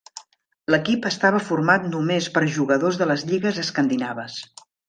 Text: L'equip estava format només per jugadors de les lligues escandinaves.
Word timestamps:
L'equip 0.75 1.05
estava 1.09 1.41
format 1.51 1.87
només 1.91 2.31
per 2.39 2.45
jugadors 2.57 3.01
de 3.03 3.11
les 3.15 3.29
lligues 3.33 3.63
escandinaves. 3.69 4.43